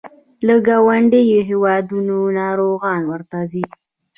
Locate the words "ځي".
3.51-3.63